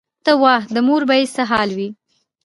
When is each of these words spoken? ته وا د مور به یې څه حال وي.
ته 0.25 0.31
وا 0.41 0.55
د 0.73 0.75
مور 0.87 1.01
به 1.09 1.15
یې 1.19 1.25
څه 1.35 1.41
حال 1.49 1.69
وي. 1.77 1.89